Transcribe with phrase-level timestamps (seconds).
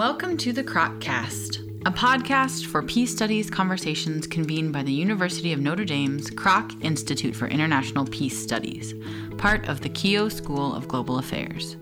[0.00, 0.96] Welcome to the Kroc
[1.84, 7.36] a podcast for peace studies conversations convened by the University of Notre Dame's Kroc Institute
[7.36, 8.94] for International Peace Studies,
[9.36, 11.76] part of the Keough School of Global Affairs.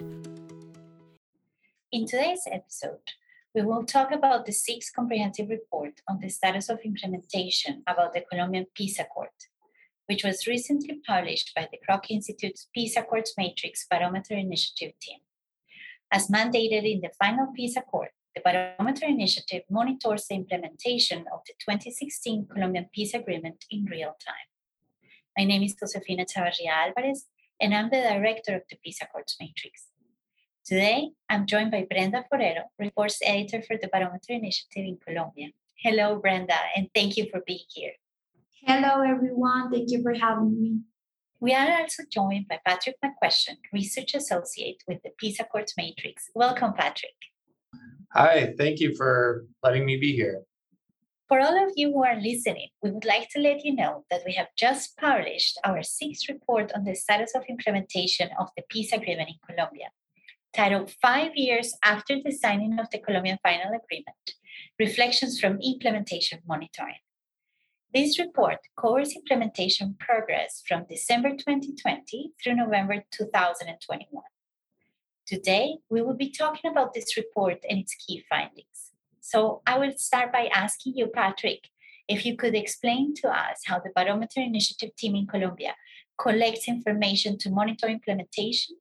[1.93, 3.07] In today's episode,
[3.54, 8.25] we will talk about the sixth comprehensive report on the status of implementation about the
[8.29, 9.29] Colombian Peace Accord,
[10.07, 15.21] which was recently published by the Kroc Institute's Peace Accords Matrix Barometer Initiative team.
[16.11, 21.53] As mandated in the final peace accord, the Barometer Initiative monitors the implementation of the
[21.61, 24.49] 2016 Colombian Peace Agreement in real time.
[25.36, 27.26] My name is Josefina Chavarria Alvarez,
[27.61, 29.89] and I'm the director of the Peace Accords Matrix.
[30.64, 35.48] Today, I'm joined by Brenda Forero, reports editor for the Barometer Initiative in Colombia.
[35.77, 37.92] Hello, Brenda, and thank you for being here.
[38.62, 39.70] Hello, everyone.
[39.70, 40.78] Thank you for having me.
[41.41, 46.28] We are also joined by Patrick McQuestion, Research Associate with the Peace Accords Matrix.
[46.34, 47.14] Welcome, Patrick.
[48.12, 50.42] Hi, thank you for letting me be here.
[51.28, 54.22] For all of you who are listening, we would like to let you know that
[54.27, 58.92] we have just published our sixth report on the status of implementation of the peace
[58.92, 59.91] agreement in Colombia,
[60.52, 64.34] titled Five Years After the Signing of the Colombian Final Agreement
[64.80, 66.97] Reflections from Implementation Monitoring.
[67.94, 74.22] This report covers implementation progress from December 2020 through November 2021.
[75.27, 78.92] Today, we will be talking about this report and its key findings.
[79.20, 81.61] So I will start by asking you, Patrick,
[82.08, 85.75] if you could explain to us how the Barometer Initiative team in Colombia
[86.19, 88.77] collects information to monitor implementation.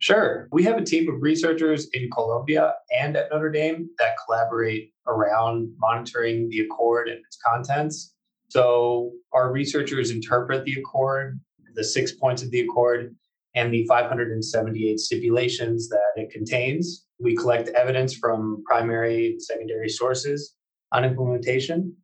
[0.00, 0.48] Sure.
[0.52, 5.72] We have a team of researchers in Colombia and at Notre Dame that collaborate around
[5.78, 8.14] monitoring the Accord and its contents.
[8.50, 11.40] So our researchers interpret the Accord,
[11.74, 13.14] the six points of the Accord,
[13.54, 17.06] and the 578 stipulations that it contains.
[17.20, 20.54] We collect evidence from primary and secondary sources
[20.90, 21.94] on implementation.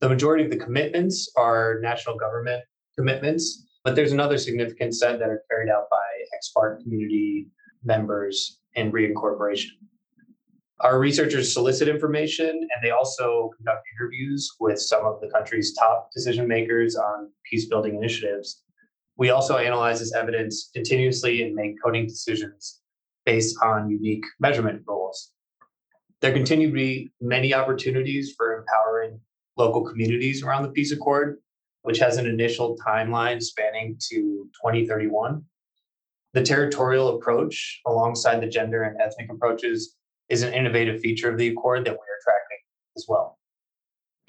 [0.00, 2.62] The majority of the commitments are national government
[2.94, 5.96] commitments, but there's another significant set that are carried out by
[6.34, 7.48] ex-FARC community
[7.82, 9.70] members and reincorporation.
[10.80, 16.10] Our researchers solicit information and they also conduct interviews with some of the country's top
[16.12, 18.62] decision makers on peace building initiatives.
[19.16, 22.80] We also analyze this evidence continuously and make coding decisions
[23.24, 25.30] based on unique measurement goals.
[26.20, 29.20] There continue to be many opportunities for empowering
[29.56, 31.38] local communities around the Peace Accord,
[31.82, 35.42] which has an initial timeline spanning to 2031.
[36.32, 39.94] The territorial approach, alongside the gender and ethnic approaches,
[40.28, 42.62] is an innovative feature of the Accord that we are tracking
[42.96, 43.38] as well.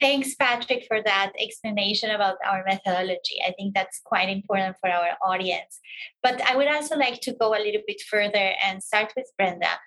[0.02, 3.38] Thanks, Patrick, for that explanation about our methodology.
[3.48, 5.80] I think that's quite important for our audience.
[6.22, 9.80] But I would also like to go a little bit further and start with Brenda,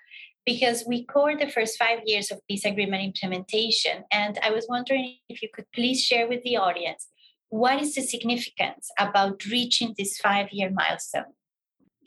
[0.45, 4.03] because we covered the first five years of peace agreement implementation.
[4.11, 7.07] And I was wondering if you could please share with the audience
[7.49, 11.33] what is the significance about reaching this five year milestone?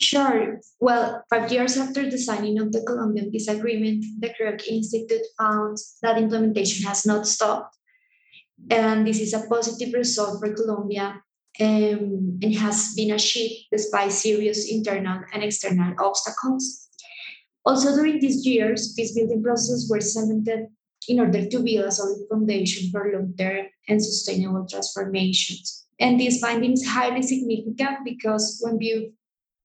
[0.03, 0.61] Sure.
[0.81, 5.79] Well, five years after the signing of the Colombian Peace Agreement, the Kroc Institute found
[6.03, 7.77] that implementation has not stopped.
[8.71, 11.23] And this is a positive result for Colombia
[11.61, 16.89] um, and has been achieved despite serious internal and external obstacles.
[17.65, 20.67] Also, during these years, peace building processes were cemented
[21.09, 25.87] in order to build a solid foundation for long term and sustainable transformations.
[26.01, 29.13] And these findings highly significant because when viewed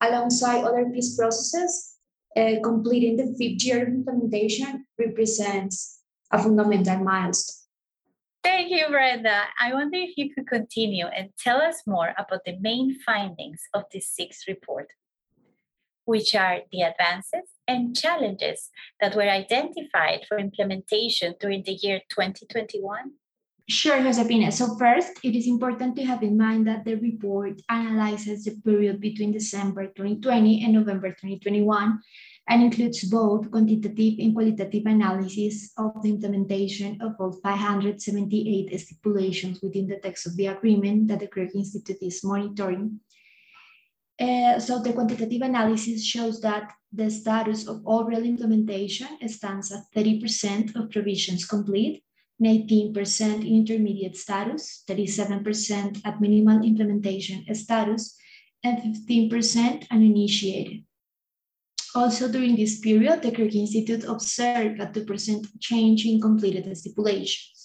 [0.02, 1.98] alongside other peace processes,
[2.36, 7.64] uh, completing the fifth year implementation represents a fundamental milestone.
[8.44, 9.44] Thank you, Brenda.
[9.60, 13.84] I wonder if you could continue and tell us more about the main findings of
[13.92, 14.88] this sixth report,
[16.06, 18.70] which are the advances and challenges
[19.02, 23.12] that were identified for implementation during the year 2021
[23.70, 24.50] Sure, Josefina.
[24.50, 29.02] So first, it is important to have in mind that the report analyzes the period
[29.02, 32.00] between December 2020 and November 2021
[32.48, 39.88] and includes both quantitative and qualitative analysis of the implementation of all 578 stipulations within
[39.88, 43.02] the text of the agreement that the Kroc Institute is monitoring.
[44.18, 50.74] Uh, so the quantitative analysis shows that the status of overall implementation stands at 30%
[50.78, 52.02] of provisions complete
[52.44, 52.94] 19%
[53.48, 58.18] intermediate status, 37% at minimal implementation status,
[58.64, 60.84] and 15% uninitiated.
[61.96, 67.58] Also, during this period, the Kroc Institute observed a 2% change in completed stipulations.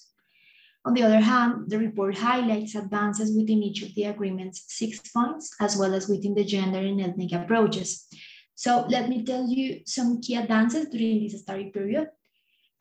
[0.85, 5.55] On the other hand, the report highlights advances within each of the agreement's six points,
[5.61, 8.09] as well as within the gender and ethnic approaches.
[8.55, 12.09] So let me tell you some key advances during this study period.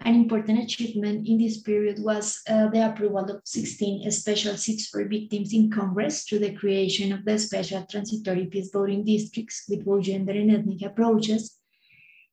[0.03, 5.07] An important achievement in this period was uh, the approval of 16 special seats for
[5.07, 10.03] victims in Congress through the creation of the special transitory peace voting districts with both
[10.03, 11.59] gender and ethnic approaches.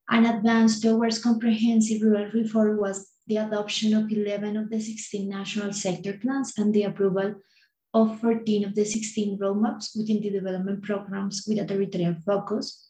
[0.09, 5.75] An advance towards comprehensive rural reform was the adoption of 11 of the 16 national
[5.75, 7.35] sector plans and the approval
[7.93, 12.89] of 14 of the 16 roadmaps within the development programs with a territorial focus.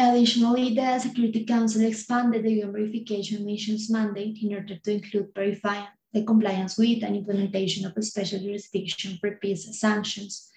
[0.00, 5.88] Additionally, the Security Council expanded the UN verification mission's mandate in order to include verifying
[6.12, 10.50] the compliance with and implementation of special jurisdiction for peace sanctions.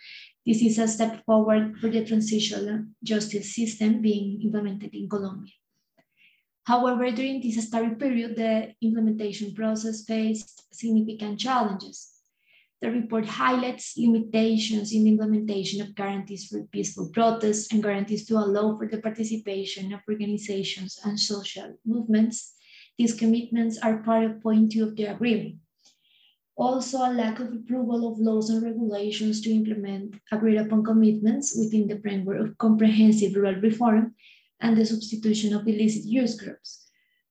[0.45, 5.53] This is a step forward for the transitional justice system being implemented in Colombia.
[6.65, 12.11] However, during this study period, the implementation process faced significant challenges.
[12.81, 18.38] The report highlights limitations in the implementation of guarantees for peaceful protests and guarantees to
[18.38, 22.56] allow for the participation of organizations and social movements.
[22.98, 25.57] These commitments are part of point two of the agreement.
[26.56, 31.88] Also, a lack of approval of laws and regulations to implement agreed upon commitments within
[31.88, 34.16] the framework of comprehensive rural reform
[34.60, 36.81] and the substitution of illicit use groups.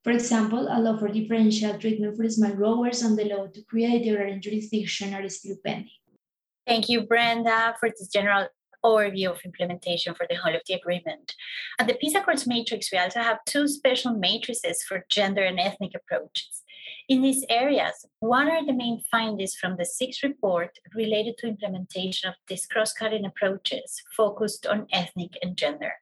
[0.02, 4.02] For example, a law for differential treatment for small growers and the law to create
[4.04, 5.90] the own jurisdiction are still pending.
[6.66, 8.48] Thank you, Brenda, for this general
[8.82, 11.34] overview of implementation for the whole of the agreement.
[11.78, 15.92] At the Peace Accords matrix, we also have two special matrices for gender and ethnic
[15.94, 16.62] approaches.
[17.08, 22.30] In these areas, what are the main findings from the sixth report related to implementation
[22.30, 25.94] of these cross-cutting approaches focused on ethnic and gender?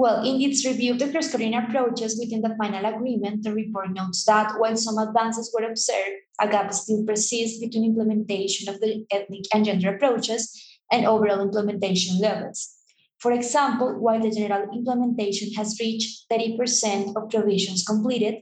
[0.00, 4.24] Well, in its review of the cross-cutting approaches within the final agreement, the report notes
[4.24, 9.44] that while some advances were observed, a gap still persists between implementation of the ethnic
[9.52, 10.58] and gender approaches
[10.90, 12.70] and overall implementation levels.
[13.18, 18.36] For example, while the general implementation has reached 30% of provisions completed,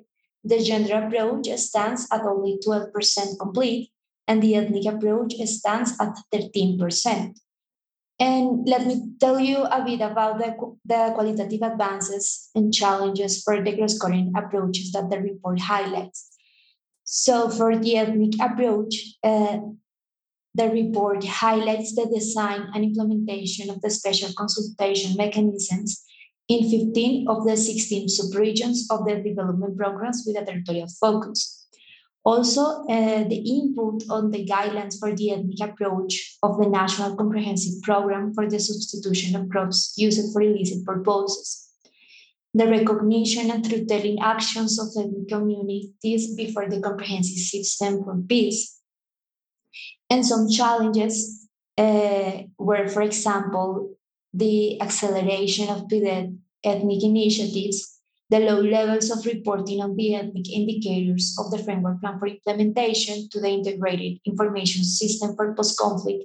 [0.44, 3.90] the gender approach stands at only 12% complete,
[4.28, 7.34] and the ethnic approach stands at 13%.
[8.20, 13.62] And let me tell you a bit about the, the qualitative advances and challenges for
[13.62, 16.36] the cross-cutting approaches that the report highlights.
[17.04, 19.58] So for the ethnic approach, uh,
[20.54, 26.04] the report highlights the design and implementation of the special consultation mechanisms
[26.48, 31.67] in 15 of the 16 subregions of the development programs with a territorial focus.
[32.24, 37.80] Also, uh, the input on the guidelines for the ethnic approach of the National Comprehensive
[37.82, 41.68] Program for the substitution of crops used for illicit purposes.
[42.52, 48.80] The recognition and truth-telling actions of ethnic communities before the comprehensive system for peace.
[50.10, 51.46] And some challenges
[51.78, 53.94] uh, were, for example,
[54.34, 55.84] the acceleration of
[56.64, 57.97] ethnic initiatives
[58.30, 63.40] the low levels of reporting on ethnic indicators of the framework plan for implementation to
[63.40, 66.24] the integrated information system for post-conflict,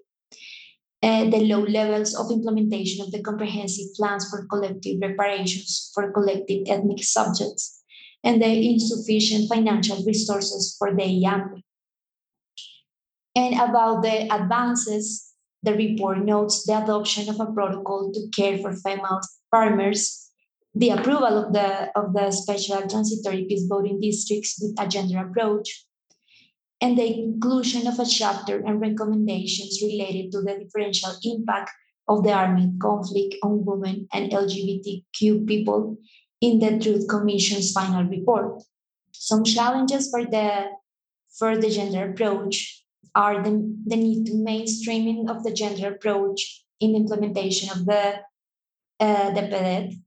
[1.02, 6.64] uh, the low levels of implementation of the comprehensive plans for collective reparations for collective
[6.68, 7.82] ethnic subjects,
[8.24, 11.62] and the insufficient financial resources for the IEANPE.
[13.36, 15.34] And about the advances,
[15.64, 20.23] the report notes the adoption of a protocol to care for female farmers
[20.76, 25.86] the approval of the, of the special transitory peace voting districts with a gender approach,
[26.82, 31.72] and the inclusion of a chapter and recommendations related to the differential impact
[32.08, 35.98] of the armed conflict on women and LGBTQ people
[36.42, 38.62] in the Truth Commission's final report.
[39.12, 40.72] Some challenges for the
[41.38, 42.84] for the gender approach
[43.16, 43.52] are the,
[43.86, 48.20] the need to mainstreaming of the gender approach in implementation of the
[49.00, 50.00] uh, the PDET,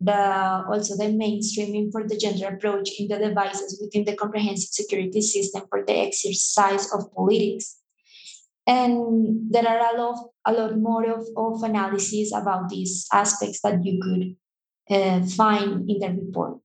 [0.00, 5.20] the also the mainstreaming for the gender approach in the devices within the comprehensive security
[5.20, 7.76] system for the exercise of politics.
[8.66, 13.84] And there are a lot, a lot more of, of analysis about these aspects that
[13.84, 14.36] you could
[14.94, 16.58] uh, find in the report.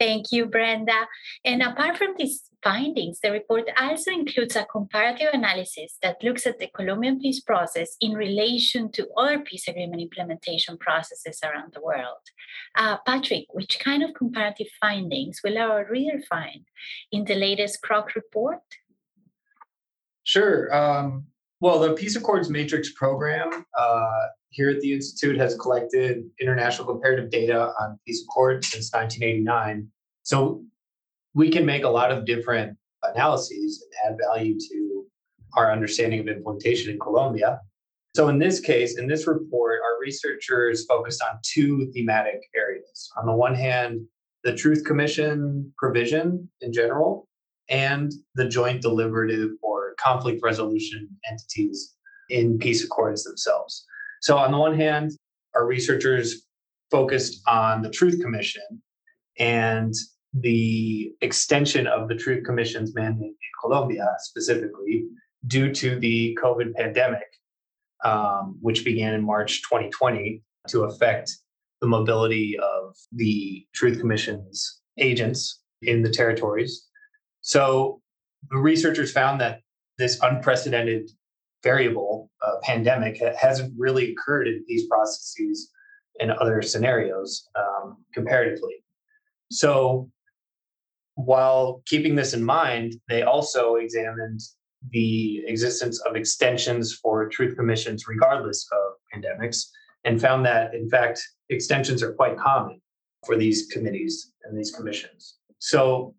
[0.00, 1.06] Thank you, Brenda.
[1.44, 6.58] And apart from these findings, the report also includes a comparative analysis that looks at
[6.58, 12.24] the Colombian peace process in relation to other peace agreement implementation processes around the world.
[12.74, 16.66] Uh, Patrick, which kind of comparative findings will our reader find
[17.12, 18.62] in the latest Kroc report?
[20.24, 20.74] Sure.
[20.74, 21.26] Um,
[21.60, 27.30] well, the Peace Accords Matrix program uh, here at the Institute has collected international comparative
[27.30, 29.88] data on peace accords since 1989.
[30.22, 30.64] So
[31.34, 35.04] we can make a lot of different analyses and add value to
[35.56, 37.60] our understanding of implementation in Colombia.
[38.16, 43.10] So in this case, in this report, our researchers focused on two thematic areas.
[43.16, 44.00] On the one hand,
[44.44, 47.26] the Truth Commission provision in general,
[47.68, 51.94] and the joint deliberative or conflict resolution entities
[52.28, 53.84] in peace accords themselves.
[54.20, 55.12] So, on the one hand,
[55.54, 56.46] our researchers
[56.90, 58.82] focused on the Truth Commission
[59.38, 59.94] and
[60.40, 65.06] the extension of the Truth Commission's mandate in Colombia specifically
[65.46, 67.26] due to the COVID pandemic,
[68.04, 71.30] um, which began in March 2020 to affect
[71.80, 76.88] the mobility of the Truth Commission's agents in the territories.
[77.42, 78.00] So
[78.50, 79.60] the researchers found that
[79.98, 81.10] this unprecedented
[81.62, 85.70] variable uh, pandemic hasn't really occurred in these processes
[86.20, 88.84] in other scenarios um, comparatively.
[89.50, 90.10] So
[91.16, 94.40] while keeping this in mind, they also examined
[94.90, 99.66] the existence of extensions for truth commissions regardless of pandemics
[100.04, 102.80] and found that, in fact, extensions are quite common
[103.24, 105.36] for these committees and these commissions.
[105.58, 106.14] So,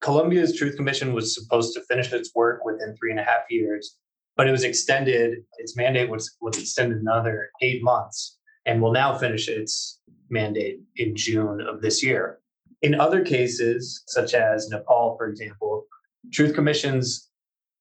[0.00, 3.98] Colombia's Truth Commission was supposed to finish its work within three and a half years,
[4.36, 9.16] but it was extended, its mandate was, was extended another eight months and will now
[9.16, 12.40] finish its mandate in June of this year.
[12.82, 15.86] In other cases, such as Nepal, for example,
[16.32, 17.30] truth commissions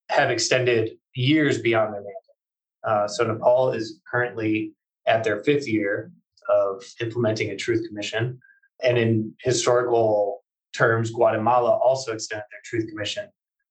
[0.09, 2.15] have extended years beyond their mandate.
[2.83, 4.73] Uh, so Nepal is currently
[5.07, 6.11] at their fifth year
[6.49, 8.39] of implementing a truth commission.
[8.83, 10.43] And in historical
[10.75, 13.27] terms, Guatemala also extended their truth commission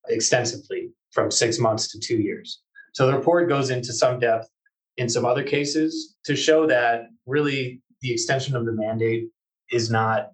[0.08, 2.60] extensively from six months to two years.
[2.92, 4.48] So the report goes into some depth
[4.96, 9.28] in some other cases to show that really the extension of the mandate
[9.70, 10.30] is not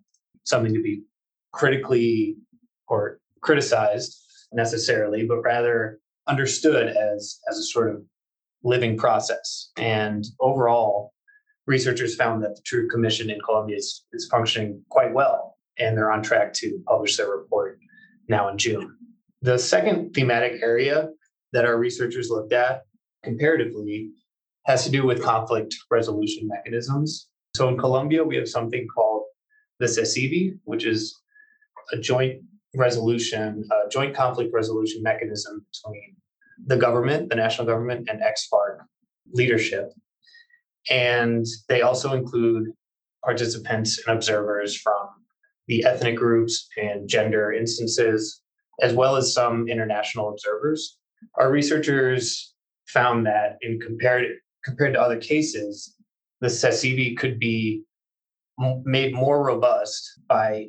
[0.46, 1.02] something to be
[1.52, 2.36] critically
[2.88, 4.18] or criticized
[4.52, 8.02] necessarily, but rather understood as, as a sort of
[8.62, 9.70] living process.
[9.76, 11.12] And overall,
[11.66, 16.12] researchers found that the Truth Commission in Colombia is, is functioning quite well, and they're
[16.12, 17.78] on track to publish their report
[18.28, 18.96] now in June.
[19.42, 21.10] The second thematic area
[21.52, 22.82] that our researchers looked at
[23.22, 24.10] comparatively
[24.66, 27.28] has to do with conflict resolution mechanisms.
[27.54, 29.22] So in Colombia, we have something called
[29.78, 31.18] the CSIVI, which is
[31.92, 32.42] a joint
[32.74, 36.16] resolution, a joint conflict resolution mechanism between
[36.66, 38.78] the government, the national government, and ex-FARC
[39.32, 39.92] leadership.
[40.88, 42.68] And they also include
[43.24, 45.08] participants and observers from
[45.66, 48.40] the ethnic groups and gender instances,
[48.80, 50.98] as well as some international observers.
[51.34, 52.54] Our researchers
[52.88, 54.26] found that in compared
[54.64, 55.94] compared to other cases,
[56.40, 57.82] the CSIVI could be
[58.84, 60.66] made more robust by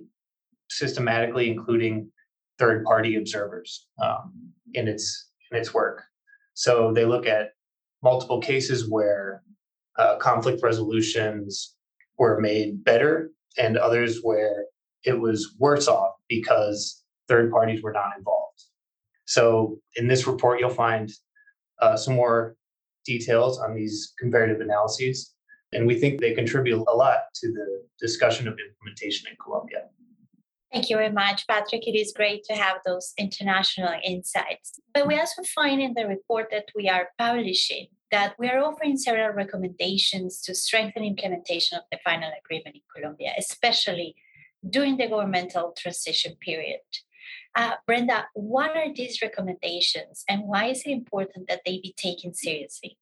[0.70, 2.12] systematically including
[2.60, 4.34] third party observers um,
[4.74, 6.04] in its in its work.
[6.54, 7.52] So they look at
[8.04, 9.44] multiple cases where
[9.98, 11.76] uh, conflict resolutions
[12.18, 14.66] were made better, and others where
[15.04, 18.64] it was worse off because third parties were not involved.
[19.26, 21.12] So in this report, you'll find
[21.82, 22.56] uh, some more
[23.06, 25.34] details on these comparative analyses
[25.74, 29.86] and we think they contribute a lot to the discussion of implementation in Colombia.
[30.72, 31.88] Thank you very much, Patrick.
[31.88, 34.80] It is great to have those international insights.
[34.94, 38.98] But we also find in the report that we are publishing that we are offering
[38.98, 44.16] several recommendations to strengthen implementation of the final agreement in Colombia, especially
[44.70, 46.80] during the governmental transition period.
[47.56, 52.34] Uh, Brenda, what are these recommendations and why is it important that they be taken
[52.34, 52.98] seriously?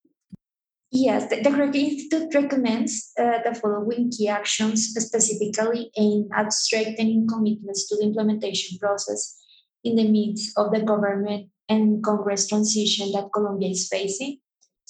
[0.96, 7.90] Yes, the, the Institute recommends uh, the following key actions specifically aimed at strengthening commitments
[7.90, 9.36] to the implementation process
[9.84, 14.38] in the midst of the government and Congress transition that Colombia is facing.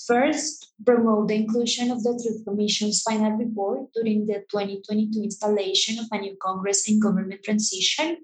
[0.06, 6.06] First, promote the inclusion of the Truth Commission's final report during the 2022 installation of
[6.12, 8.18] a new Congress and government transition.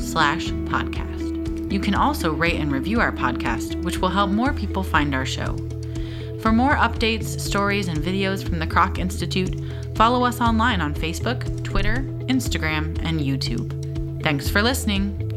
[0.00, 1.70] slash podcast.
[1.70, 5.26] You can also rate and review our podcast, which will help more people find our
[5.26, 5.58] show.
[6.40, 9.60] For more updates, stories, and videos from the Kroc Institute,
[9.94, 11.96] follow us online on Facebook, Twitter,
[12.28, 14.22] Instagram, and YouTube.
[14.22, 15.29] Thanks for listening.